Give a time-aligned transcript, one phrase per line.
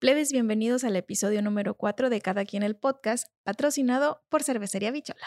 [0.00, 5.26] Plebes, bienvenidos al episodio número 4 de Cada quien el podcast, patrocinado por Cervecería Bichola.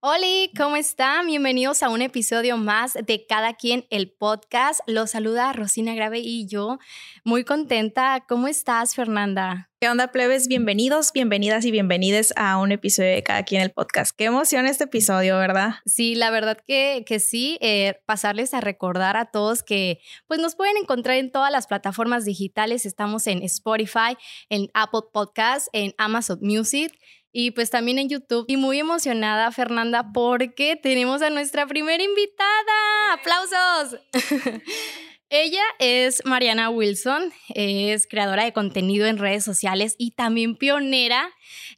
[0.00, 1.26] Hola, ¿cómo están?
[1.26, 4.78] Bienvenidos a un episodio más de Cada quien el podcast.
[4.86, 6.78] Los saluda Rosina Grave y yo.
[7.24, 8.24] Muy contenta.
[8.28, 9.68] ¿Cómo estás, Fernanda?
[9.80, 10.46] ¿Qué onda, plebes?
[10.46, 14.14] Bienvenidos, bienvenidas y bienvenides a un episodio de Cada quien el podcast.
[14.16, 15.74] Qué emoción este episodio, ¿verdad?
[15.84, 20.54] Sí, la verdad que, que sí, eh, pasarles a recordar a todos que pues nos
[20.54, 22.86] pueden encontrar en todas las plataformas digitales.
[22.86, 24.16] Estamos en Spotify,
[24.48, 26.92] en Apple Podcasts, en Amazon Music
[27.40, 28.46] y pues también en YouTube.
[28.48, 33.12] Y muy emocionada, Fernanda, porque tenemos a nuestra primera invitada.
[33.12, 34.00] ¡Aplausos!
[35.30, 41.30] Ella es Mariana Wilson, es creadora de contenido en redes sociales y también pionera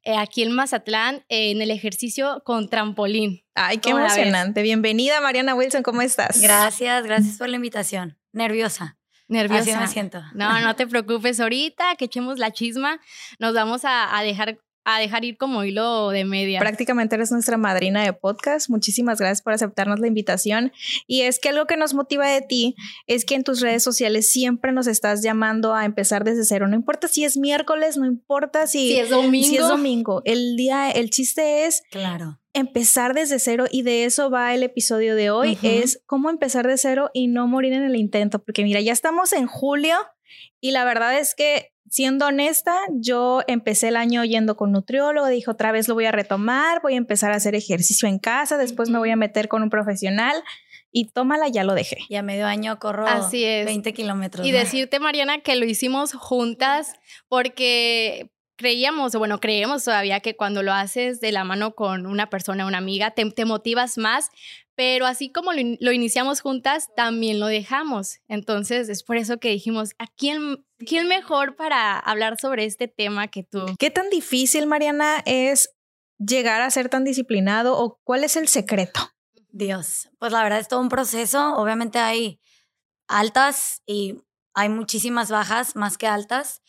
[0.02, 3.44] eh, aquí en Mazatlán en el ejercicio con trampolín.
[3.54, 4.62] Ay, qué emocionante.
[4.62, 6.40] Bienvenida, Mariana Wilson, ¿cómo estás?
[6.40, 8.18] Gracias, gracias por la invitación.
[8.32, 8.96] Nerviosa.
[9.28, 9.72] Nerviosa.
[9.72, 10.22] Así me siento.
[10.32, 11.38] No, no te preocupes.
[11.38, 12.98] Ahorita que echemos la chisma,
[13.38, 16.58] nos vamos a, a dejar a dejar ir como hilo de media.
[16.60, 18.68] Prácticamente eres nuestra madrina de podcast.
[18.70, 20.72] Muchísimas gracias por aceptarnos la invitación.
[21.06, 22.74] Y es que algo que nos motiva de ti
[23.06, 26.66] es que en tus redes sociales siempre nos estás llamando a empezar desde cero.
[26.66, 29.46] No importa si es miércoles, no importa si, Si es domingo.
[29.48, 30.22] si es domingo.
[30.24, 32.40] El día, el chiste es Claro.
[32.54, 35.58] empezar desde cero y de eso va el episodio de hoy.
[35.62, 38.38] Es cómo empezar de cero y no morir en el intento.
[38.42, 39.96] Porque mira, ya estamos en julio
[40.60, 45.50] y la verdad es que siendo honesta, yo empecé el año yendo con nutriólogo, dije
[45.50, 48.88] otra vez lo voy a retomar, voy a empezar a hacer ejercicio en casa, después
[48.90, 50.42] me voy a meter con un profesional
[50.92, 51.98] y tómala, ya lo dejé.
[52.08, 53.66] Y a medio año corro Así es.
[53.66, 54.46] 20 kilómetros.
[54.46, 54.58] Y ¿no?
[54.58, 56.94] decirte, Mariana, que lo hicimos juntas
[57.28, 62.28] porque creíamos, o bueno, creemos todavía que cuando lo haces de la mano con una
[62.28, 64.30] persona, una amiga, te, te motivas más,
[64.80, 68.20] pero así como lo, in- lo iniciamos juntas, también lo dejamos.
[68.28, 73.28] Entonces, es por eso que dijimos, ¿a quién, quién mejor para hablar sobre este tema
[73.28, 73.66] que tú?
[73.78, 75.68] ¿Qué tan difícil, Mariana, es
[76.18, 79.00] llegar a ser tan disciplinado o cuál es el secreto?
[79.50, 81.56] Dios, pues la verdad es todo un proceso.
[81.56, 82.40] Obviamente hay
[83.06, 84.14] altas y
[84.54, 86.62] hay muchísimas bajas, más que altas.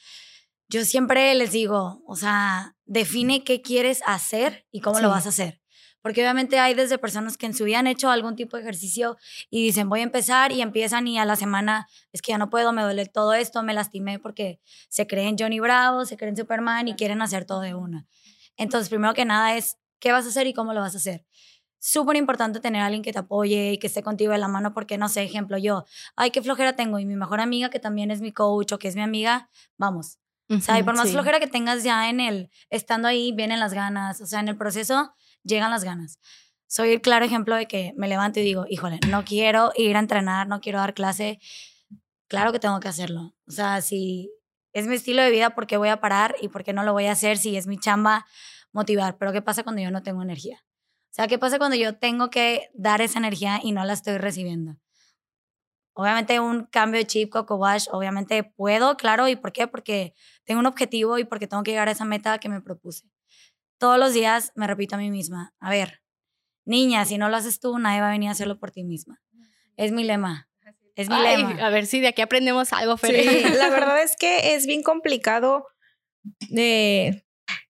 [0.67, 5.01] Yo siempre les digo, o sea, define qué quieres hacer y cómo Sí.
[5.03, 5.60] lo vas a hacer.
[6.01, 9.17] Porque obviamente hay desde personas que en su vida han hecho algún tipo de ejercicio
[9.49, 12.49] y dicen, voy a empezar y empiezan y a la semana es que ya no
[12.49, 14.59] puedo, me duele todo esto, me lastimé porque
[14.89, 18.07] se creen Johnny Bravo, se creen Superman y quieren hacer todo de una.
[18.57, 21.25] Entonces, primero que nada es, ¿qué vas a hacer y cómo lo vas a hacer?
[21.83, 24.71] Súper importante tener a alguien que te apoye y que esté contigo de la mano
[24.73, 25.85] porque, no sé, ejemplo, yo,
[26.15, 28.87] ay, qué flojera tengo y mi mejor amiga que también es mi coach o que
[28.87, 30.17] es mi amiga, vamos.
[30.49, 31.13] O sea, y por más Sí.
[31.13, 34.19] flojera que tengas ya en el, estando ahí, vienen las ganas.
[34.21, 35.13] O sea, en el proceso
[35.43, 36.19] llegan las ganas.
[36.67, 39.99] Soy el claro ejemplo de que me levanto y digo, híjole, no quiero ir a
[39.99, 41.39] entrenar, no quiero dar clase.
[42.27, 43.35] Claro que tengo que hacerlo.
[43.47, 44.31] O sea, si
[44.73, 46.93] es mi estilo de vida, ¿por qué voy a parar y por qué no lo
[46.93, 48.25] voy a hacer si es mi chamba
[48.71, 49.17] motivar?
[49.17, 50.63] Pero ¿qué pasa cuando yo no tengo energía?
[51.11, 54.17] O sea, ¿qué pasa cuando yo tengo que dar esa energía y no la estoy
[54.17, 54.77] recibiendo?
[55.93, 59.27] Obviamente un cambio de chip, Coco Wash, obviamente puedo, claro.
[59.27, 59.67] ¿Y por qué?
[59.67, 60.13] Porque
[60.45, 63.10] tengo un objetivo y porque tengo que llegar a esa meta que me propuse.
[63.81, 66.03] Todos los días me repito a mí misma, a ver,
[66.65, 69.19] niña, si no lo haces tú, nadie va a venir a hacerlo por ti misma.
[69.75, 70.47] Es mi lema.
[70.95, 71.65] Es mi Ay, lema.
[71.65, 73.23] a ver si de aquí aprendemos algo, Fer.
[73.23, 75.65] Sí, la verdad es que es bien complicado.
[76.55, 77.23] eh,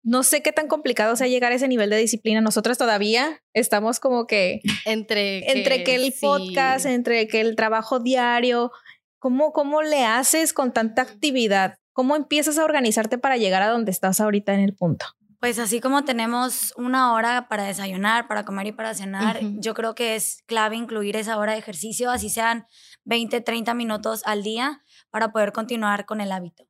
[0.03, 2.39] no sé qué tan complicado sea llegar a ese nivel de disciplina.
[2.39, 6.19] Nosotros todavía estamos como que entre entre que el sí.
[6.21, 8.71] podcast, entre que el trabajo diario,
[9.17, 11.79] ¿cómo, ¿cómo le haces con tanta actividad?
[11.93, 15.07] ¿Cómo empiezas a organizarte para llegar a donde estás ahorita en el punto?
[15.45, 19.93] Pues así como tenemos una hora para desayunar, para comer y para cenar, yo creo
[19.93, 22.65] que es clave incluir esa hora de ejercicio, así sean
[23.03, 24.81] 20, 30 minutos al día,
[25.11, 26.67] para poder continuar con el hábito.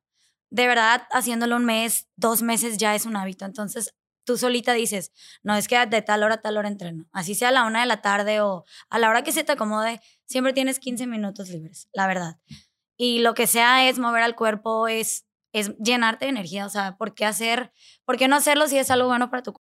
[0.50, 3.46] De verdad, haciéndolo un mes, dos meses ya es un hábito.
[3.46, 3.94] Entonces,
[4.24, 5.10] tú solita dices,
[5.42, 7.06] no es que de tal hora a tal hora entreno.
[7.12, 9.52] Así sea a la una de la tarde o a la hora que se te
[9.52, 12.36] acomode, siempre tienes 15 minutos libres, la verdad.
[12.98, 15.25] Y lo que sea es mover al cuerpo, es,
[15.60, 16.66] es llenarte de energía.
[16.66, 17.72] O sea, ¿por qué hacer,
[18.04, 19.66] por qué no hacerlo si es algo bueno para tu cuerpo?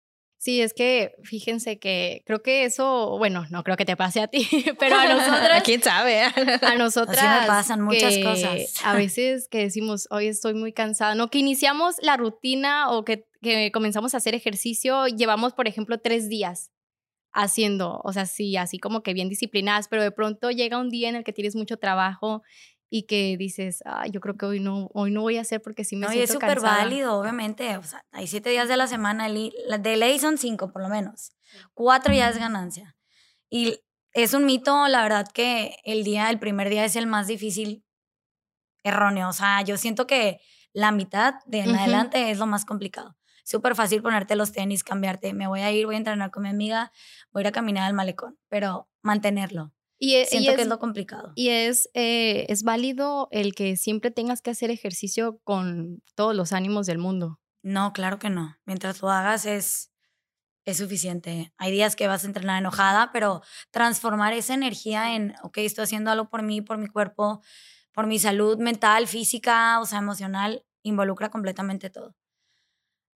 [0.43, 4.27] Sí, es que fíjense que creo que eso, bueno, no creo que te pase a
[4.27, 4.49] ti,
[4.81, 5.63] pero a nosotras.
[5.63, 6.21] ¿Quién sabe?
[6.63, 7.19] a nosotras.
[7.19, 8.75] Así me pasan muchas que cosas.
[8.85, 13.29] A veces que decimos, hoy estoy muy cansada, no, que iniciamos la rutina o que,
[13.41, 16.73] que comenzamos a hacer ejercicio, llevamos, por ejemplo, tres días
[17.33, 21.09] haciendo, o sea, sí, así como que bien disciplinadas, pero de pronto llega un día
[21.09, 22.43] en el que tienes mucho trabajo
[22.95, 25.83] y que dices, ah, yo creo que hoy no, hoy no voy a hacer porque
[25.83, 26.77] sí me No, y siento es súper cansada".
[26.83, 27.79] válido, obviamente.
[27.79, 29.31] O sea, hay siete días de la semana.
[29.31, 31.33] De ley son cinco, por lo menos.
[31.73, 32.95] Cuatro ya es ganancia.
[33.49, 33.81] Y
[34.13, 37.83] es un mito, la verdad, que el día, el primer día es el más difícil,
[38.83, 39.31] erróneo.
[39.31, 40.41] O sea, yo siento que
[40.75, 41.79] la mitad de en Ujú.
[41.79, 43.17] adelante es lo más complicado.
[43.45, 45.33] Súper fácil ponerte los tenis, cambiarte.
[45.33, 46.93] Me voy a ir, voy a entrenar con mi amiga,
[47.33, 48.39] voy a ir a caminar al malecón.
[48.51, 49.73] Pero mantenerlo.
[50.05, 51.33] Y, e- y Siento es, que es lo complicado.
[51.37, 56.53] y es, eh, es válido el que siempre tengas que hacer ejercicio con todos los
[56.53, 57.39] ánimos del mundo.
[57.63, 58.57] No, claro que no.
[58.67, 59.93] Mientras lo hagas es,
[60.65, 61.53] es suficiente.
[61.57, 66.11] Hay días que vas a entrenar enojada, pero transformar esa energía en, ok, estoy haciendo
[66.11, 67.41] algo por mí, por mi cuerpo,
[67.93, 72.17] por mi salud mental, física, o sea, emocional, involucra completamente todo.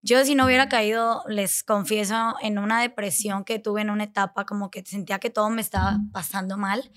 [0.02, 4.44] Yo si no hubiera caído, les confieso, en una depresión que tuve en una etapa,
[4.46, 6.90] como que sentía que todo me estaba pasando mal.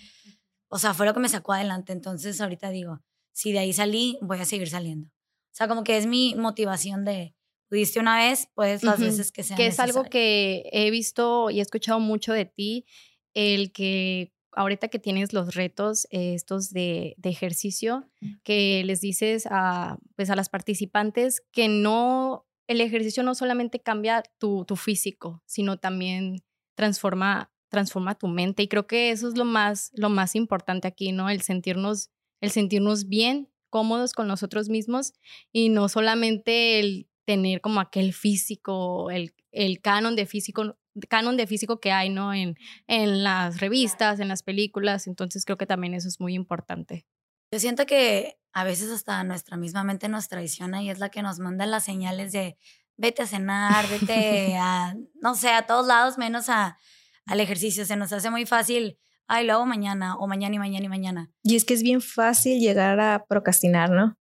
[0.67, 1.91] O sea, fue lo que me sacó adelante.
[1.91, 3.01] Entonces ahorita digo,
[3.31, 5.09] si de ahí salí, voy a seguir saliendo.
[5.09, 7.35] O sea, como que es mi motivación de,
[7.69, 9.09] pudiste una vez, puedes las Ujú.
[9.09, 10.09] veces que sea que es algo necesario.
[10.11, 12.85] que he visto y he escuchado mucho de ti,
[13.33, 18.09] el que ahorita que tienes los retos eh, estos de, de ejercicio,
[18.43, 24.21] que les dices a, pues a las participantes que no, el ejercicio no solamente cambia
[24.37, 26.43] tu, tu físico, sino también
[26.75, 28.61] transforma, transforma tu mente.
[28.61, 31.31] Y creo que eso es lo más, lo más importante aquí, ¿no?
[31.31, 32.11] El sentirnos,
[32.41, 35.13] el sentirnos bien, cómodos con nosotros mismos
[35.51, 40.77] y no solamente el tener como aquel físico, el, el canon de físico,
[41.09, 42.35] canon de físico que hay, ¿no?
[42.35, 42.55] En,
[42.85, 45.07] en las revistas, en las películas.
[45.07, 47.07] Entonces creo que también eso es muy importante.
[47.51, 51.21] Yo siento que a veces hasta nuestra misma mente nos traiciona y es la que
[51.21, 52.57] nos manda las señales de
[52.97, 56.77] vete a cenar, vete a, no sé, a todos lados menos a,
[57.25, 57.85] al ejercicio.
[57.85, 58.97] Se nos hace muy fácil,
[59.27, 61.31] ay, lo hago mañana o mañana y mañana y mañana.
[61.43, 64.17] Y es que es bien fácil llegar a procrastinar, ¿no?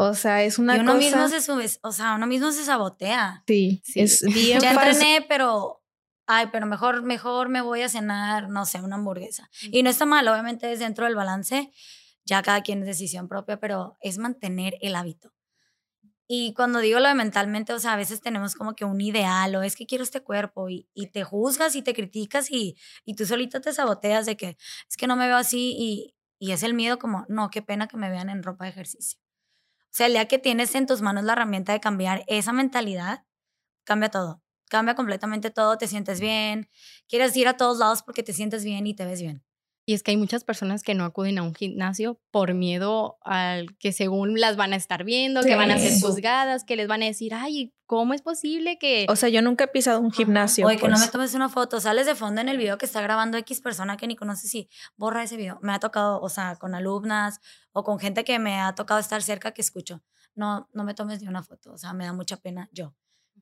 [0.00, 1.04] O sea, es una y uno cosa...
[1.04, 3.42] mismo se sube, o sea, uno mismo se sabotea.
[3.48, 4.00] Sí, Sí.
[4.00, 4.92] es bien Ya fácil.
[4.92, 5.82] entrené, pero
[6.28, 9.50] ay, pero mejor, mejor me voy a cenar, no sé, una hamburguesa.
[9.62, 11.72] Y no está mal, obviamente es dentro del balance,
[12.28, 15.32] ya cada quien es decisión propia, pero es mantener el hábito.
[16.30, 19.54] Y cuando digo lo de mentalmente, o sea, a veces tenemos como que un ideal
[19.56, 22.76] o es que quiero este cuerpo y, y te juzgas y te criticas y,
[23.06, 24.58] y tú solita te saboteas de que
[24.88, 27.88] es que no me veo así y, y es el miedo como, no, qué pena
[27.88, 29.18] que me vean en ropa de ejercicio.
[29.86, 33.24] O sea, el día que tienes en tus manos la herramienta de cambiar esa mentalidad,
[33.84, 34.42] cambia todo.
[34.70, 36.68] Cambia completamente todo, te sientes bien,
[37.08, 39.44] quieres ir a todos lados porque te sientes bien y te ves bien.
[39.88, 43.74] Y es que hay muchas personas que no acuden a un gimnasio por miedo al
[43.78, 47.02] que según las van a estar viendo, que van a ser juzgadas, que les van
[47.02, 49.06] a decir, ay, ¿cómo es posible que...
[49.08, 50.66] O sea, yo nunca he pisado un gimnasio.
[50.66, 51.06] Oye, que no pues.
[51.06, 53.96] me tomes una foto, sales de fondo en el video que está grabando X persona
[53.96, 54.68] que ni conoces y
[54.98, 55.58] borra ese video.
[55.62, 57.40] Me ha tocado, o sea, con alumnas
[57.72, 60.02] o con gente que me ha tocado estar cerca que escucho.
[60.34, 62.94] No, no me tomes ni una foto, o sea, me da mucha pena yo.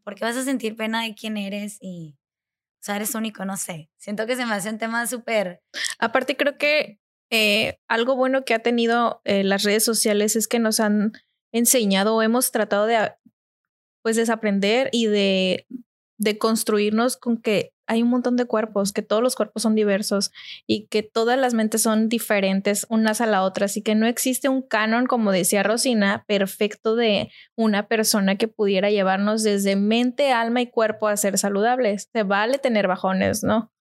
[0.05, 2.15] Porque vas a sentir pena de quién eres y,
[2.87, 3.91] sea, eres único, no sé.
[3.97, 5.61] Siento que se me hace un tema súper
[5.99, 7.01] Aparte, creo que
[7.31, 11.13] eh, algo bueno que ha tenido eh, las redes sociales es que nos han
[11.53, 13.13] enseñado o hemos tratado de
[14.03, 15.67] pues desaprender y de,
[16.19, 20.33] de construirnos con que hay un montón de cuerpos, que todos los cuerpos son diversos
[20.67, 24.49] y que todas las mentes son diferentes unas a la otra, así que no existe
[24.49, 30.61] un canon, como decía Rosina, perfecto de una persona que pudiera llevarnos desde mente, alma
[30.61, 32.09] y cuerpo a ser saludables.
[32.13, 33.73] Se vale tener bajones, ¿no?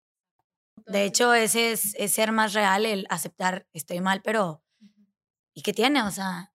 [0.87, 4.63] De hecho, ese es, es ser más real, el aceptar estoy mal, pero
[5.55, 6.03] ¿y qué tiene?
[6.03, 6.54] O sea,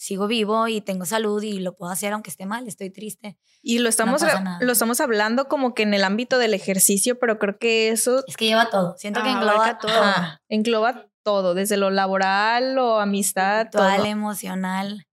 [0.00, 3.36] sigo vivo y tengo salud y lo puedo hacer aunque esté mal, estoy triste.
[3.62, 4.58] Y lo estamos, nada.
[4.60, 8.36] lo estamos hablando como que en el ámbito del ejercicio, pero creo que eso Es
[8.36, 8.94] que lleva todo.
[8.96, 9.90] Siento que Ah, engloba abarca todo.
[10.00, 14.04] ajá, engloba todo, desde lo laboral o amistad, todo.
[14.04, 15.04] Emocional.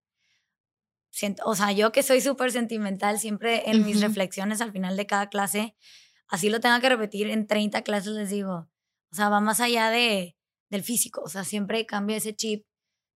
[1.10, 4.06] Siento, o sea, yo que soy súper sentimental, siempre en mis Ujú.
[4.08, 5.76] reflexiones al final de cada clase,
[6.28, 8.70] así lo tengo que repetir en 30 clases, les digo.
[9.12, 10.36] O sea, va más allá de,
[10.70, 11.22] del físico.
[11.24, 12.66] O sea, siempre cambia ese chip.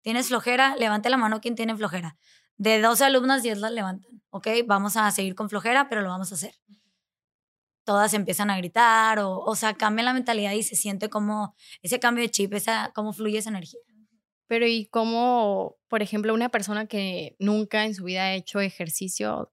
[0.02, 0.76] ¿Tienes flojera?
[0.76, 2.16] Levante la mano quien tiene flojera.
[2.56, 4.22] De 12 alumnas, 10 las levantan.
[4.30, 4.48] ¿Ok?
[4.66, 6.54] Vamos a seguir con flojera, pero lo vamos a hacer.
[7.84, 11.98] Todas empiezan a gritar, o, o sea, cambia la mentalidad y se siente como ese
[11.98, 13.80] cambio de chip, esa, cómo fluye esa energía.
[14.46, 19.50] Pero y cómo, por ejemplo, una persona que nunca en su vida ha hecho ejercicio,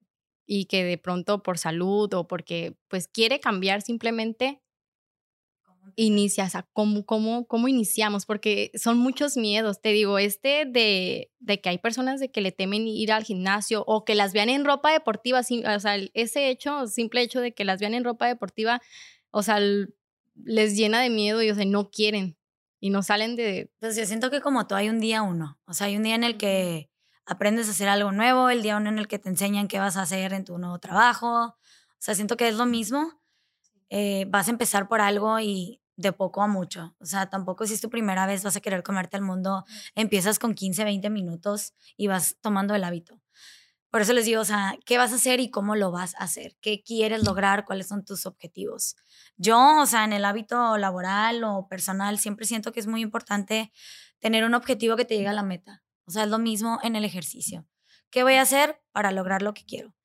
[0.48, 4.62] y que de pronto por salud o porque pues quiere cambiar simplemente
[5.98, 9.82] inicias, a cómo, cómo, cómo iniciamos, porque son muchos miedos.
[9.82, 13.84] Te digo, este de, de, que hay personas de que le temen ir al gimnasio
[13.88, 17.66] o que las vean en ropa deportiva, o sea, ese hecho, simple hecho de que
[17.66, 18.80] las vean en ropa deportiva,
[19.32, 19.60] o sea,
[20.36, 22.38] les llena de miedo y, o sea, no quieren
[22.80, 23.60] y no salen de...
[23.60, 26.04] Entonces, pues, yo siento que como tú hay un día uno, o sea, hay un
[26.04, 26.92] día en el que
[27.26, 29.98] aprendes a hacer algo nuevo, el día uno en el que te enseñan qué vas
[29.98, 31.56] a hacer en tu nuevo trabajo, o
[31.98, 33.20] sea, siento que es lo mismo.
[33.90, 36.96] Eh, vas a empezar por algo y de poco a mucho.
[37.00, 40.40] O sea, tampoco si es tu primera vez vas a querer comerte el mundo, empiezas
[40.40, 43.20] con 15, 20 minutos y vas tomando el hábito.
[43.90, 46.26] Por eso les digo, o sea, ¿qué vas a hacer y cómo lo vas a
[46.26, 46.56] hacer?
[46.62, 47.66] ¿Qué quieres lograr?
[47.66, 48.96] ¿Cuáles son tus objetivos?
[49.38, 53.72] Yo, o sea, en el hábito laboral o personal, siempre siento que es muy importante
[54.20, 55.84] tener un objetivo que te llegue a la meta.
[56.06, 57.66] O sea, es lo mismo en el ejercicio.
[58.10, 59.96] ¿Qué voy a hacer para lograr lo que quiero?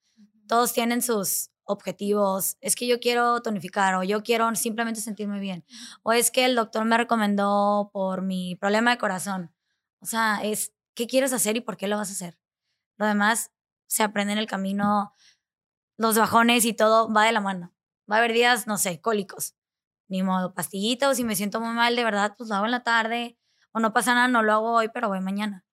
[0.49, 5.64] Todos tienen sus objetivos, es que yo quiero tonificar o yo quiero simplemente sentirme bien,
[6.02, 9.54] o es que el doctor me recomendó por mi problema de corazón.
[10.00, 12.38] O sea, es qué quieres hacer y por qué lo vas a hacer.
[12.97, 13.52] Lo demás
[13.87, 15.12] se aprende en el camino,
[15.97, 17.73] los bajones y todo va de la mano.
[18.11, 19.54] Va a haber días, no sé, cólicos.
[20.09, 22.83] Ni modo, pastillitos, si me siento muy mal, de verdad, pues lo hago en la
[22.83, 23.38] tarde,
[23.73, 25.64] o no pasa nada, no lo hago hoy, pero voy mañana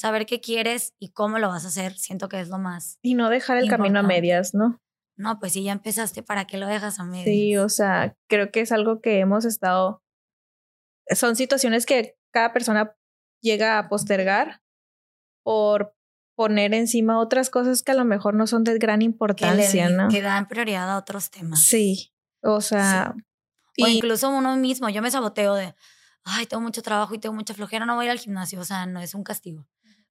[0.00, 2.98] saber qué quieres y cómo lo vas a hacer, siento que es lo más.
[3.02, 4.80] Y no dejar el camino a medias, ¿no?
[5.20, 7.24] No, pues si ya empezaste, ¿para qué lo dejas a medio?
[7.24, 10.02] Sí, o sea, creo que es algo que hemos estado,
[11.10, 12.96] son situaciones que cada persona
[13.40, 14.62] llega a postergar
[15.42, 15.94] por
[16.36, 20.08] poner encima otras cosas que a lo mejor no son de gran importancia, ¿no?
[20.08, 21.62] Que dan prioridad a otros temas.
[21.62, 22.12] Sí,
[22.42, 23.14] o sea...
[23.82, 25.74] O incluso uno mismo, yo me saboteo de,
[26.24, 28.64] ay, tengo mucho trabajo y tengo mucha flojera, no voy a ir al gimnasio, o
[28.64, 29.66] sea, no es un castigo.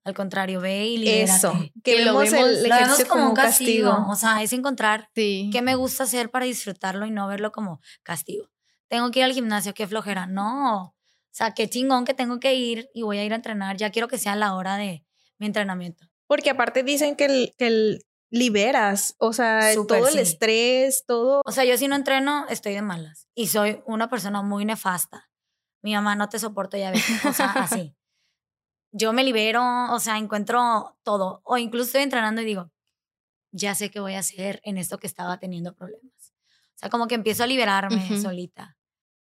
[0.05, 1.31] Al contrario, ve y libérate.
[1.31, 1.53] Eso,
[1.83, 4.05] que, lo vemos, el, como, un castigo.
[4.09, 8.49] O sea, es encontrar qué me gusta hacer para disfrutarlo y no verlo como castigo.
[8.87, 10.25] Tengo que ir al gimnasio, qué flojera.
[10.25, 10.95] No, o
[11.31, 13.77] sea, qué chingón que tengo que ir y voy a ir a entrenar.
[13.77, 15.05] Ya quiero que sea la hora de
[15.37, 16.05] mi entrenamiento.
[16.27, 17.99] Porque aparte dicen que el, que
[18.31, 21.41] liberas, o sea, todo el estrés, todo.
[21.45, 23.27] O sea, yo si no entreno, estoy de malas.
[23.35, 25.29] Y soy una persona muy nefasta.
[25.81, 27.95] Mi mamá no te soporto ya ves, o sea, así
[28.91, 31.41] yo me libero, o sea, encuentro todo.
[31.43, 32.71] O incluso estoy entrenando y digo,
[33.51, 36.33] ya sé qué voy a hacer en esto que estaba teniendo problemas.
[36.75, 38.77] O sea, como que empiezo a liberarme solita.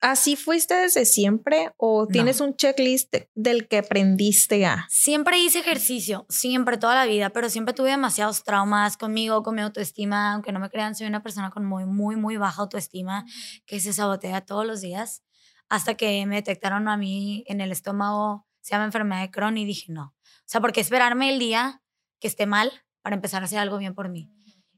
[0.01, 4.87] ¿Así fuiste desde siempre o tienes un checklist del que aprendiste a?
[4.89, 9.61] Siempre hice ejercicio, siempre, toda la vida, pero siempre tuve demasiados traumas conmigo, con mi
[9.61, 10.33] autoestima.
[10.33, 13.25] Aunque no me crean, soy una persona con muy, muy, muy baja autoestima
[13.67, 15.23] que se sabotea todos los días.
[15.69, 19.65] Hasta que me detectaron a mí en el estómago se llama enfermedad de Crohn y
[19.65, 20.15] dije no.
[20.25, 21.81] O sea, ¿por qué esperarme el día
[22.19, 24.31] que esté mal para empezar a hacer algo bien por mí?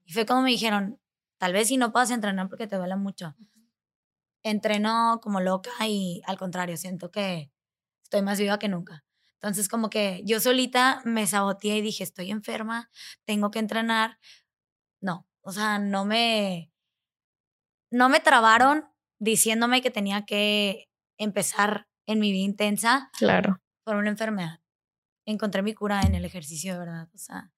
[0.05, 0.99] Y fue como me dijeron,
[1.37, 3.35] tal vez si no puedas entrenar porque te duele mucho.
[4.41, 7.51] Entreno como loca y al contrario, siento que
[8.01, 9.05] estoy más viva que nunca.
[9.35, 12.89] Entonces como que yo solita me saboteé y dije, estoy enferma,
[13.25, 14.19] tengo que entrenar.
[15.01, 16.71] No, o sea, no me,
[17.91, 18.85] no me trabaron
[19.19, 23.09] diciéndome que tenía que empezar en mi vida intensa.
[23.17, 24.59] Claro por una enfermedad.
[25.25, 27.09] Encontré mi cura en el ejercicio, de verdad.
[27.13, 27.51] O sea,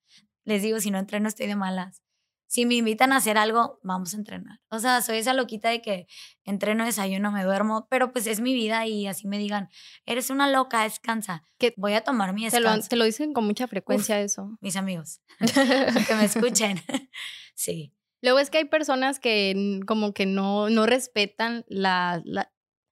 [0.44, 2.02] les digo, si no entreno estoy de malas.
[2.48, 4.62] Si me invitan a hacer algo, vamos a entrenar.
[4.70, 6.08] O sea, soy esa loquita de que
[6.44, 9.70] entreno, desayuno, me duermo, pero pues es mi vida y así me digan,
[10.06, 11.44] eres una loca, descansa.
[11.58, 12.88] Que voy a tomar mi descanso.
[12.88, 14.58] Te lo, dicen con mucha frecuencia eso.
[14.62, 15.22] Mis amigos,
[16.08, 16.80] que me escuchen.
[17.56, 17.94] sí.
[18.22, 22.24] Luego es que hay personas que como que no, no respetan la,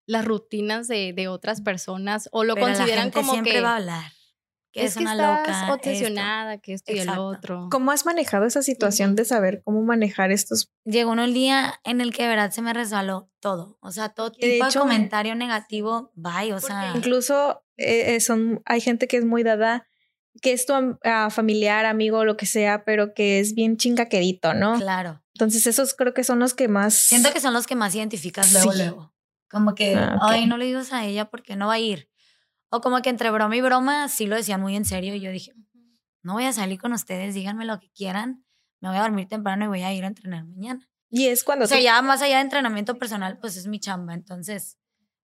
[0.05, 4.11] las rutinas de, de otras personas o lo consideran como siempre que va a hablar
[4.73, 7.67] que es, una loca, obsesionada, que esto y el otro.
[7.71, 10.71] ¿Cómo has manejado esa situación de saber cómo manejar estos?
[10.83, 14.31] Llegó un día en el que de verdad se me resbaló todo, o sea, todo
[14.31, 16.93] tipo de, comentario negativo, bye, o sea.
[16.95, 19.85] Incluso eh, son, hay gente que es muy dada,
[20.41, 20.73] que es tu
[21.29, 24.79] familiar, amigo, lo que sea, pero que es bien chingaquerito, ¿no?
[24.79, 25.21] Claro.
[25.35, 26.95] Entonces esos creo que son los que más...
[26.95, 29.12] Siento que son los que más identificas luego, luego.
[29.53, 32.09] Como que, ah, ay, no le digas a ella porque no va a ir.
[32.69, 35.29] O como que entre broma y broma sí lo decían muy en serio y yo
[35.29, 35.53] dije,
[36.23, 38.43] no voy a salir con ustedes, díganme lo que quieran,
[38.81, 40.89] me voy a dormir temprano y voy a ir a entrenar mañana.
[41.11, 41.65] Y es cuando...
[41.65, 44.79] O sea, ya más allá de entrenamiento personal, pues es mi chamba, entonces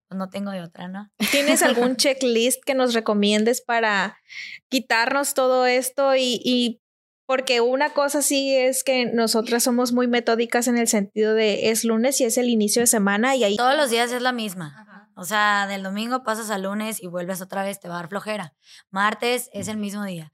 [0.07, 1.11] pues no tengo de otra, ¿no?
[1.31, 4.19] ¿Tienes algún checklist que nos recomiendes para
[4.67, 6.81] quitarnos todo esto y, y
[7.29, 11.83] porque una cosa sí es que nosotras somos muy metódicas en el sentido de es
[11.83, 13.55] lunes y es el inicio de semana y ahí...
[13.55, 15.11] Todos los días es la misma.
[15.15, 18.09] O sea, del domingo pasas al lunes y vuelves otra vez, te va a dar
[18.09, 18.55] flojera.
[18.89, 20.33] Martes es el mismo día.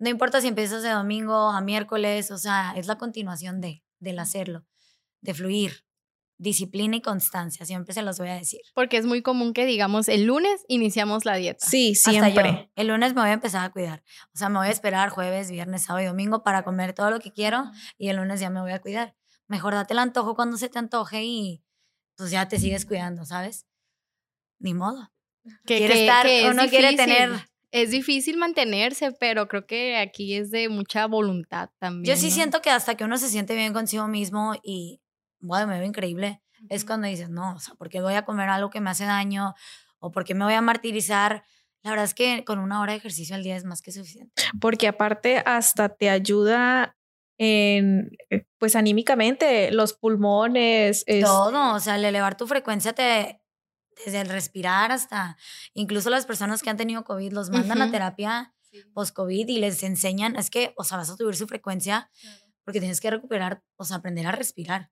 [0.00, 4.18] No importa si empiezas de domingo a miércoles, o sea, es la continuación de, del
[4.18, 4.66] hacerlo,
[5.20, 5.83] de fluir.
[6.36, 8.60] Disciplina y constancia, siempre se los voy a decir.
[8.74, 11.64] Porque es muy común que digamos el lunes iniciamos la dieta.
[11.64, 12.52] Sí, Hasta siempre.
[12.66, 12.70] yo.
[12.74, 14.02] El lunes me voy a empezar a cuidar.
[14.34, 17.20] O sea, me voy a esperar jueves, viernes, sábado y domingo para comer todo lo
[17.20, 17.64] que quiero
[17.98, 19.14] y el lunes ya me voy a cuidar.
[19.46, 21.62] Mejor date el antojo cuando se te antoje y
[22.16, 23.66] pues ya te sigues cuidando, ¿sabes?
[24.58, 25.12] Ni modo.
[25.66, 27.30] Que, Quiere que- estar- que es uno quiere tener-
[27.70, 32.14] Es difícil mantenerse, pero creo que aquí es de mucha voluntad también.
[32.14, 32.34] Yo sí ¿no?
[32.34, 35.00] siento que hasta que uno se siente bien consigo mismo y,
[35.44, 38.48] wow, me veo increíble, es cuando dices, no, o sea, ¿por qué voy a comer
[38.48, 39.54] algo que me hace daño?
[39.98, 41.44] ¿O por qué me voy a martirizar?
[41.82, 44.32] La verdad es que con una hora de ejercicio al día es más que suficiente.
[44.60, 46.96] Porque aparte hasta te ayuda
[47.38, 51.04] en, eh, pues anímicamente, los pulmones.
[51.06, 53.40] es- Todo, o sea, el elevar tu frecuencia te,
[54.04, 55.36] desde el respirar hasta,
[55.74, 58.54] incluso las personas que han tenido COVID los mandan a terapia
[58.94, 62.10] post-COVID y les enseñan, es que, o sea, vas a subir su frecuencia
[62.64, 64.90] porque tienes que recuperar, o sea, aprender a respirar.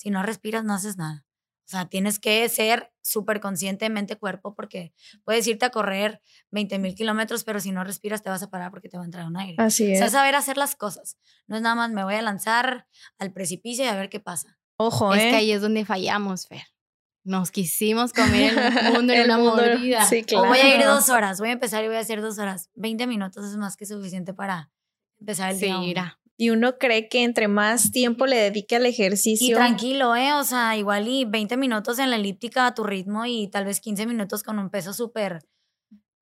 [0.00, 1.26] Si no respiras, no haces nada.
[1.66, 6.94] O sea, tienes que ser súper consciente mente-cuerpo porque puedes irte a correr 20 mil
[6.94, 9.36] kilómetros, pero si no respiras te vas a parar porque te va a entrar un
[9.36, 9.56] aire.
[9.58, 9.98] Así O es.
[9.98, 11.18] sea, saber hacer las cosas.
[11.46, 12.86] No es nada más me voy a lanzar
[13.18, 14.58] al precipicio y a ver qué pasa.
[14.78, 15.30] Ojo, Es ¿eh?
[15.30, 16.62] que ahí es donde fallamos, Fer.
[17.22, 20.06] Nos quisimos comer el mundo en El una mundo- mordida.
[20.06, 20.94] Sí, O voy a ir Claro.
[20.94, 22.70] dos horas, voy a empezar y voy a hacer dos horas.
[22.74, 24.70] 20 minutos es más que suficiente para
[25.20, 25.78] empezar el Sí, día.
[25.78, 26.19] uno.
[26.40, 29.54] Y uno cree que entre más tiempo le dedique al Y ejercicio.
[29.54, 30.32] tranquilo, ¿eh?
[30.32, 33.78] O sea, igual y 20 minutos en la elíptica a tu ritmo y tal vez
[33.78, 35.40] 15 minutos con un peso súper.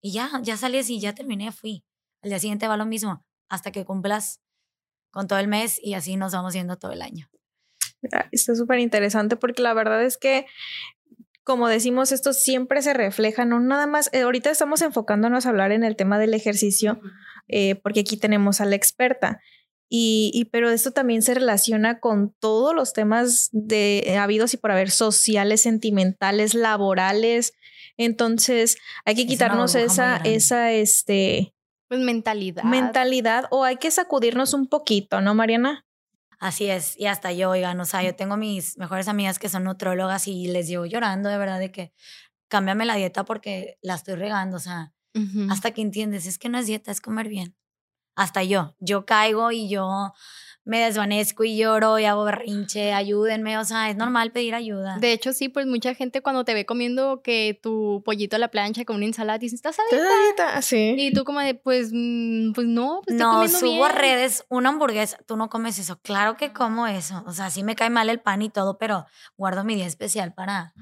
[0.02, 1.84] Y ya, ya sales y ya terminé, fui.
[2.20, 4.40] Al día siguiente va lo mismo, hasta que cumplas
[5.12, 7.30] con todo el mes y así nos vamos yendo todo el año.
[8.12, 10.46] Ah, Está súper interesante porque la verdad es que,
[11.44, 15.70] como decimos, esto siempre se refleja, no nada más, eh, ahorita estamos enfocándonos a hablar
[15.70, 17.00] en el tema del ejercicio,
[17.46, 19.40] eh, porque aquí tenemos a la experta.
[19.90, 24.57] Y, y- pero esto también se relaciona con todos los temas de eh, habidos y
[24.59, 27.54] por haber sociales, sentimentales, laborales.
[27.97, 31.54] Entonces hay que Es quitarnos esa, esa este,
[31.88, 32.62] Pues mentalidad.
[32.64, 35.85] mentalidad o hay que sacudirnos un poquito, ¿no, Mariana?
[36.40, 39.64] Así es, y hasta yo, oigan, o sea, yo tengo mis mejores amigas que son
[39.64, 41.93] nutrólogas y les llevo llorando de verdad de que
[42.49, 44.93] cámbiame la dieta porque la estoy regando, o sea,
[45.50, 47.56] hasta que entiendes, es que no es dieta, es comer bien.
[48.19, 50.13] Hasta yo, yo caigo y yo
[50.65, 54.99] me desvanezco y lloro y hago berrinche, ayúdenme, o sea, es normal pedir ayuda.
[54.99, 58.49] De hecho, sí, pues mucha gente cuando te ve comiendo que tu pollito a la
[58.49, 60.11] plancha con una ensalada, dice, ¿estás a ¿Te dieta?".
[60.11, 60.63] da dieta?
[60.63, 60.95] Sí.
[60.99, 64.00] Y tú como de, pues, mm, pues no, pues estoy no, comiendo subo a bien".
[64.02, 67.75] redes una hamburguesa, tú no comes eso, claro que como eso, o sea, sí me
[67.76, 69.07] cae mal el pan y todo, pero
[69.39, 70.75] guardo mi día especial para,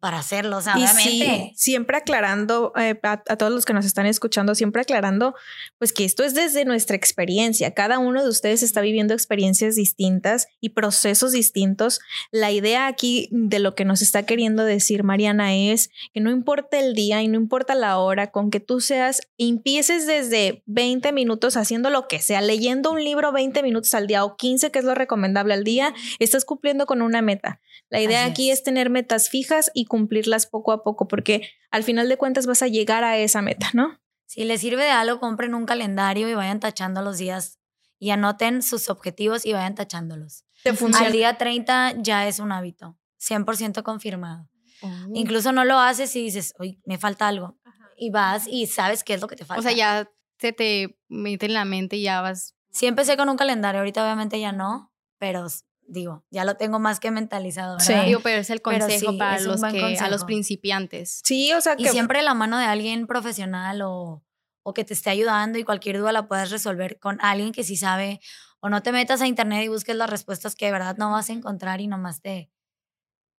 [0.00, 3.84] para hacerlo, o sea, Y sí, siempre aclarando eh, a, a todos los que nos
[3.84, 5.34] están escuchando, siempre aclarando,
[5.78, 7.74] pues que esto es desde nuestra experiencia.
[7.74, 12.00] Cada uno de ustedes está viviendo experiencias distintas y procesos distintos.
[12.30, 16.78] La idea aquí de lo que nos está queriendo decir Mariana es que no importa
[16.78, 21.56] el día y no importa la hora, con que tú seas, empieces desde 20 minutos
[21.56, 24.84] haciendo lo que sea, leyendo un libro 20 minutos al día o 15, que es
[24.84, 27.60] lo recomendable al día, estás cumpliendo con una meta.
[27.88, 28.58] La idea Así aquí es.
[28.58, 32.62] es tener metas fijas y cumplirlas poco a poco, porque al final de cuentas vas
[32.62, 34.00] a llegar a esa meta, ¿no?
[34.26, 37.58] Si les sirve de algo, compren un calendario y vayan tachando los días
[37.98, 40.44] y anoten sus objetivos y vayan tachándolos.
[40.62, 41.06] Te funciona.
[41.06, 44.48] Al día 30 ya es un hábito, 100% confirmado.
[44.80, 44.88] Oh.
[45.14, 47.58] Incluso no lo haces y dices, oye, me falta algo.
[47.96, 49.60] Y vas y sabes qué es lo que te falta.
[49.60, 52.56] O sea, ya se te mete en la mente y ya vas.
[52.70, 55.46] Sí empecé con un calendario, ahorita obviamente ya no, pero
[55.92, 58.00] digo, ya lo tengo más que mentalizado, ¿verdad?
[58.02, 58.06] Sí.
[58.08, 60.26] Digo, pero es el consejo sí, para los que, a los consejo.
[60.26, 61.20] principiantes.
[61.24, 64.24] Sí, o sea Y que siempre de la mano de alguien profesional o,
[64.62, 67.76] o que te esté ayudando y cualquier duda la puedas resolver con alguien que sí
[67.76, 68.20] sabe.
[68.60, 71.28] O no te metas a internet y busques las respuestas que de verdad no vas
[71.30, 72.50] a encontrar y nomás te...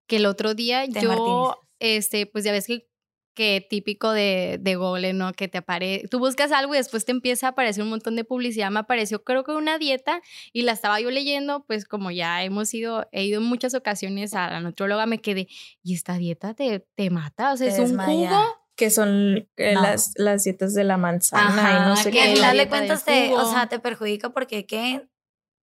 [0.08, 1.56] Que el otro día Te yo, martirizas.
[1.80, 2.90] este, pues ya ves que,
[3.34, 5.34] que típico de, de Google, ¿no?
[5.34, 8.24] Que te aparece, tú buscas algo y después te empieza a aparecer un montón de
[8.24, 8.70] publicidad.
[8.72, 12.74] Me apareció creo que una dieta y la estaba yo leyendo, pues como ya hemos
[12.74, 15.48] ido, he ido en muchas ocasiones a la nutróloga, me quedé,
[15.82, 17.54] ¿y esta dieta te, te mata?
[17.54, 18.40] O sea, Te es un jugo.
[18.76, 19.82] que son eh, No.
[19.82, 22.40] las, las dietas de la manzana y no sé que Que al qué.
[22.42, 25.08] la final de cuentas te, o sea, te perjudica porque ¿qué?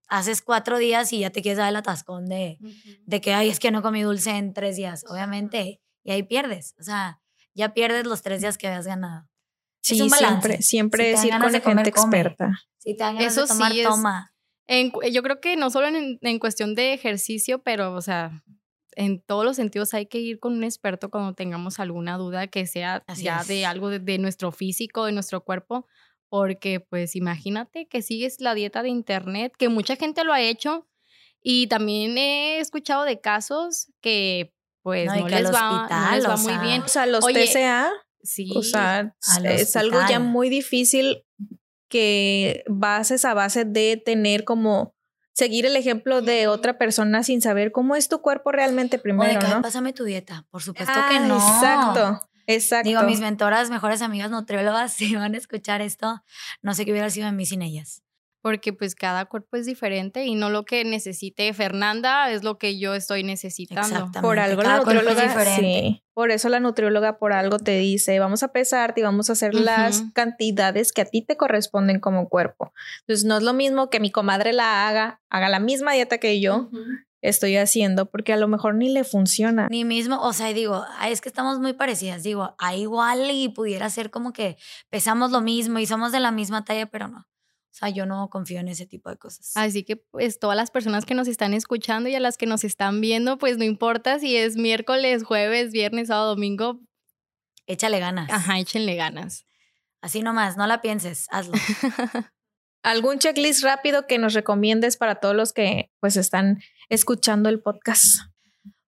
[0.08, 2.58] haces cuatro días y ya te quieres dar el atascón de,
[3.06, 5.82] de que, ay, es que no comí dulce en tres días, obviamente.
[6.04, 6.74] Y ahí pierdes.
[6.80, 7.22] O sea,
[7.60, 9.28] ya pierdes los tres días que habías ganado.
[9.82, 12.20] Sí, es un siempre, siempre Si es ir ganas con gente come.
[12.20, 12.60] experta.
[12.78, 14.34] Si te dan ganas Eso de tomar, sí es- toma.
[14.68, 18.44] En yo creo que no solo en, en cuestión de ejercicio, pero, o sea,
[18.96, 22.68] en todos los sentidos hay que ir con un experto cuando tengamos alguna duda que
[22.68, 23.48] sea Así ya es.
[23.48, 25.88] de algo de, de nuestro físico, de nuestro cuerpo,
[26.30, 30.88] porque pues imagínate que sigues la dieta de internet, que mucha gente lo ha hecho
[31.42, 36.58] y también he escuchado de casos que pues no, les, va, no les, va, muy
[36.58, 36.82] bien.
[36.82, 37.92] O sea, los TCA,
[38.24, 41.26] sí, o sea, es algo ya muy difícil
[41.88, 44.96] que bases a base de tener como
[45.34, 49.62] seguir el ejemplo de otra persona sin saber cómo es tu cuerpo realmente primero, ¿no?
[49.62, 51.36] Pásame tu dieta, por supuesto que no.
[51.36, 52.22] Exacto.
[52.46, 52.90] Exacto.
[52.90, 56.24] Digo, mis mentoras, mejores amigas nutriólogas, si van a escuchar esto,
[56.64, 58.04] no sé qué hubiera sido de mí sin ellas
[58.42, 62.80] porque pues cada cuerpo es diferente y no lo que necesite Fernanda es lo que
[62.80, 64.10] yo estoy necesitando.
[64.22, 66.04] Por algo la nutrióloga diferente.
[66.14, 69.54] Por eso la nutrióloga por algo te dice, vamos a pesarte y vamos a hacer
[69.54, 72.74] las cantidades que a ti te corresponden como cuerpo.
[73.02, 76.40] Entonces no es lo mismo que mi comadre la haga, haga la misma dieta que
[76.42, 76.70] yo.
[77.22, 79.68] Estoy haciendo porque a lo mejor ni le funciona.
[79.70, 82.24] Ni mismo, o sea, digo, es que estamos muy parecidas.
[82.24, 84.56] Digo, a igual y pudiera ser como que
[84.90, 87.28] pesamos lo mismo y somos de la misma talla, pero no.
[87.72, 89.52] O sea, yo no confío en ese tipo de cosas.
[89.56, 92.64] Así que pues todas las personas que nos están escuchando y a las que nos
[92.64, 96.80] están viendo, pues no importa si es miércoles, jueves, viernes, sábado, domingo.
[97.68, 98.30] Échale ganas.
[98.32, 99.46] Ajá, échenle ganas.
[100.02, 101.54] Así nomás, no la pienses, hazlo.
[102.84, 108.22] ¿Algún checklist rápido que nos recomiendes para todos los que pues están escuchando el podcast?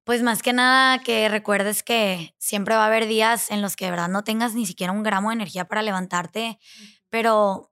[0.03, 3.85] Pues más que nada que recuerdes que siempre va a haber días en los que
[3.85, 6.57] de verdad no tengas ni siquiera un gramo de energía para levantarte,
[7.09, 7.70] pero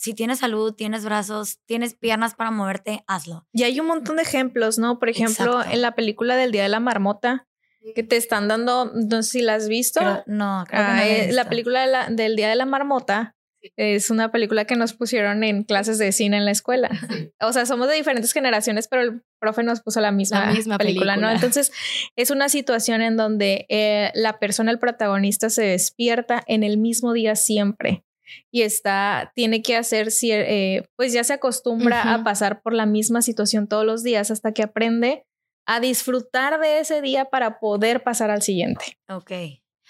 [0.00, 3.46] si tienes salud, tienes brazos, tienes piernas para moverte, hazlo.
[3.52, 4.98] Y hay un montón de ejemplos, ¿no?
[4.98, 7.46] Por ejemplo, en la película del Día de la Marmota,
[7.94, 10.00] que te están dando, no sé si la has visto.
[10.26, 13.36] no, creo que no la, eh, la película del Día de la Marmota
[13.76, 16.88] es una película que nos pusieron en clases de cine en la escuela.
[17.42, 21.30] O sea, somos de diferentes generaciones, pero el profe nos puso la misma, película, ¿no?
[21.30, 21.72] Entonces,
[22.16, 27.12] es una situación en donde eh, la persona, el protagonista, se despierta en el mismo
[27.12, 28.04] día siempre
[28.50, 33.22] y está, tiene que hacer, eh, pues ya se acostumbra a pasar por la misma
[33.22, 35.24] situación todos los días hasta que aprende
[35.66, 38.98] a disfrutar de ese día para poder pasar al siguiente.
[39.08, 39.32] Ok.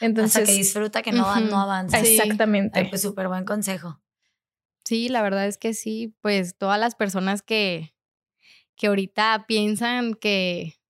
[0.00, 2.00] Entonces, hasta que disfruta que no, no avanza.
[2.00, 2.84] Exactamente.
[2.86, 4.00] pues súper buen consejo.
[4.84, 7.94] Sí, la verdad es que sí, pues todas las personas que,
[8.76, 10.80] que ahorita piensan que,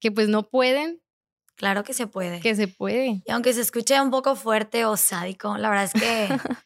[0.00, 1.02] que pues no pueden,
[1.56, 2.40] Claro que se puede.
[2.40, 3.22] Que se puede.
[3.24, 6.28] Y aunque se escuche un poco fuerte o sádico, la verdad es que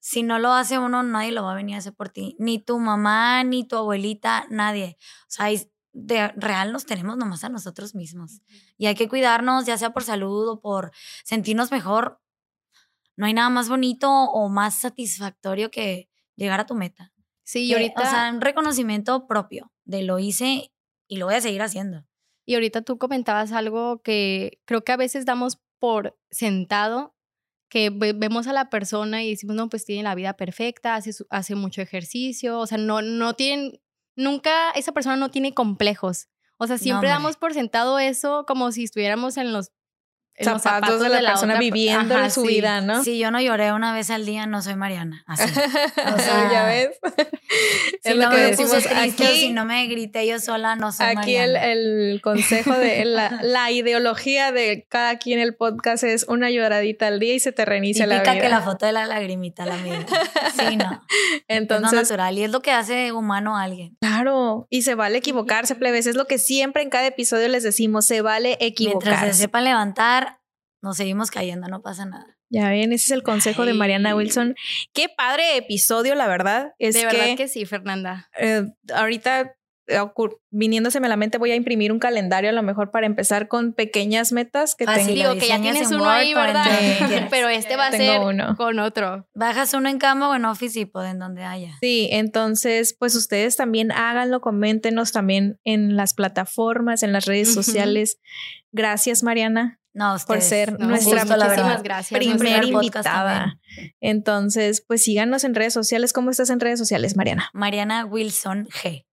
[0.00, 2.34] si no lo hace uno, nadie lo va a venir a hacer por ti.
[2.38, 4.96] Ni tu mamá, ni tu abuelita, nadie.
[5.22, 5.46] O sea,
[5.92, 8.40] de real nos tenemos nomás a nosotros mismos.
[8.78, 10.90] Y hay que cuidarnos, ya sea por salud o por
[11.22, 12.20] sentirnos mejor.
[13.16, 17.12] No hay nada más bonito o más satisfactorio que llegar a tu meta.
[17.44, 18.02] Sí, y ahorita.
[18.02, 20.72] O sea, un reconocimiento propio de lo hice
[21.08, 22.06] y lo voy a seguir haciendo.
[22.46, 27.14] Y ahorita tú comentabas algo que creo que a veces damos por sentado
[27.70, 31.54] que vemos a la persona y decimos, no, pues tiene la vida perfecta, hace, hace
[31.54, 33.80] mucho ejercicio, o sea, no, no tienen,
[34.16, 36.28] nunca, esa persona no tiene complejos.
[36.58, 39.70] O sea, siempre damos por sentado eso como si estuviéramos en los
[40.44, 43.02] zapatos, de la, persona viviendo su vida, ¿no?
[43.04, 45.24] Si yo no lloré una vez al día, no soy Mariana.
[45.26, 45.44] Así.
[46.14, 46.90] O sea, ya ves.
[48.02, 51.58] Si no me puse triste si no me grité yo sola, no soy aquí Mariana.
[51.58, 56.50] Aquí el, el, consejo de la, la, ideología de cada quien el podcast es una
[56.50, 58.40] lloradita al día y se te reinicia la vida.
[58.40, 60.06] que la foto de la lagrimita la mía.
[60.58, 61.02] Sí, no.
[61.48, 61.92] Entonces.
[61.92, 63.96] Es natural y es lo que hace humano a alguien.
[64.00, 64.66] Claro.
[64.70, 66.06] Y se vale equivocarse, plebes.
[66.06, 68.06] Es lo que siempre en cada episodio les decimos.
[68.06, 69.08] Se vale equivocarse.
[69.08, 70.29] Mientras se sepan levantar,
[70.82, 72.38] nos seguimos cayendo, no pasa nada.
[72.48, 74.56] Ya ven, ese es el consejo de Mariana Wilson.
[74.92, 76.72] Qué padre episodio, la verdad.
[76.78, 78.28] Es de verdad que sí, Fernanda.
[78.38, 79.54] Eh, ahorita
[80.50, 83.72] viniéndoseme a la mente voy a imprimir un calendario a lo mejor para empezar con
[83.72, 85.12] pequeñas metas que tengo.
[85.12, 86.66] Digo que ya tienes uno ahí, ¿verdad?
[87.30, 88.20] Pero este va a ser
[88.56, 89.26] con otro.
[89.34, 91.76] Bajas uno en Canva o en Office y pueden donde haya.
[91.80, 98.18] Sí, entonces pues ustedes también háganlo, coméntenos también en las plataformas, en las redes sociales.
[98.72, 99.80] Gracias, Mariana.
[99.92, 101.24] No, por ser nuestra
[101.82, 103.58] gracias, primera invitada.
[104.00, 106.12] Entonces, pues síganos en redes sociales.
[106.12, 107.50] ¿Cómo estás en redes sociales, Mariana?
[107.52, 109.04] Mariana Wilson G.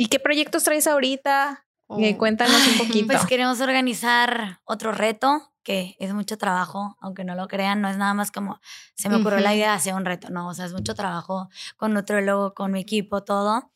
[0.00, 1.66] ¿Y qué proyectos traes ahorita?
[1.98, 2.16] Eh, oh.
[2.18, 3.08] cuéntanos un poquito.
[3.08, 7.98] Pues queremos organizar otro reto, que es mucho trabajo, aunque no lo crean, no es
[7.98, 8.62] nada más como
[8.94, 11.50] se me ocurrió la idea de hacer un reto, no, o sea, es mucho trabajo
[11.76, 13.74] con nutriólogo, con mi equipo, todo.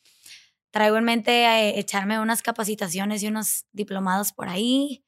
[0.71, 5.05] Traigo en mente eh, echarme unas capacitaciones y unos diplomados por ahí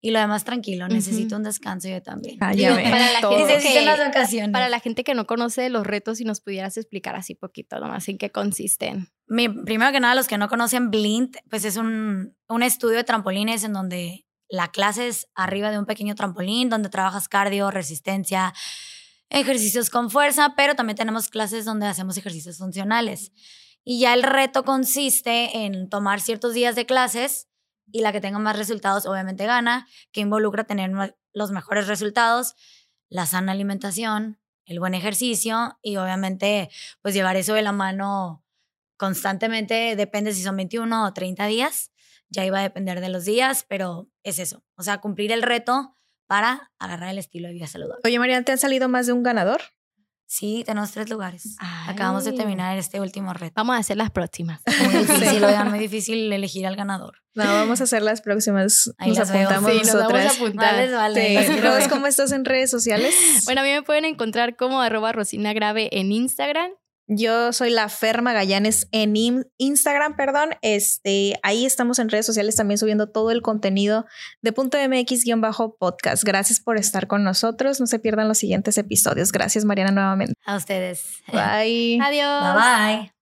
[0.00, 0.88] y lo demás tranquilo.
[0.88, 2.38] Necesito un descanso yo también.
[2.40, 6.18] Ah, ya para, la gente que, las para la gente que no conoce los retos,
[6.18, 9.12] si nos pudieras explicar así poquito nomás en qué consisten.
[9.28, 13.04] Mi, primero que nada, los que no conocen Blind, pues es un, un estudio de
[13.04, 18.54] trampolines en donde la clase es arriba de un pequeño trampolín, donde trabajas cardio, resistencia,
[19.28, 23.32] ejercicios con fuerza, pero también tenemos clases donde hacemos ejercicios funcionales.
[23.84, 27.48] Y ya el reto consiste en tomar ciertos días de clases
[27.92, 30.90] y la que tenga más resultados obviamente gana, que involucra tener
[31.32, 32.54] los mejores resultados,
[33.08, 36.68] la sana alimentación, el buen ejercicio y obviamente
[37.00, 38.44] pues llevar eso de la mano
[38.96, 41.90] constantemente, depende si son 21 o 30 días,
[42.28, 45.96] ya iba a depender de los días, pero es eso, o sea, cumplir el reto
[46.26, 48.00] para agarrar el estilo de vida saludable.
[48.04, 49.60] Oye, María, ¿te han salido más de un ganador?
[50.28, 51.56] Sí, tenemos tres lugares.
[51.86, 53.52] Acabamos de terminar este último reto.
[53.54, 54.60] Vamos a hacer las próximas.
[54.82, 57.18] Muy difícil, oigan, muy difícil elegir al ganador.
[57.34, 58.92] No, vamos a hacer las próximas.
[58.98, 60.36] Ahí nos las apuntamos Sí, nos vamos a nosotras.
[60.36, 60.74] apuntar.
[60.74, 61.46] Vale, vale.
[61.46, 61.60] Sí.
[61.60, 63.14] Ros, ¿cómo estás en redes sociales?
[63.44, 66.72] Bueno, a mí me pueden encontrar como arroba Rosina Grave en Instagram.
[67.08, 70.50] Yo soy la Ferma Gallanes en in- Instagram, perdón.
[70.62, 74.06] Este, ahí estamos en redes sociales también subiendo todo el contenido
[74.42, 76.24] de punto MX-podcast.
[76.24, 77.80] Gracias por estar con nosotros.
[77.80, 79.32] No se pierdan los siguientes episodios.
[79.32, 80.34] Gracias, Mariana, nuevamente.
[80.44, 81.22] A ustedes.
[81.32, 82.00] Bye.
[82.02, 82.54] Adiós.
[82.54, 83.15] Bye bye.